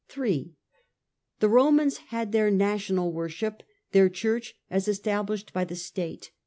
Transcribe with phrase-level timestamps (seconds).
[0.07, 0.55] (3)
[1.41, 3.61] The Romans had their national worship,
[3.91, 6.31] their church as established by the state.